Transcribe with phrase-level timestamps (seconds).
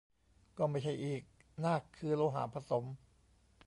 [0.57, 1.21] ก็ไม่ใช่อีก
[1.65, 2.83] นากคือโลหะผสม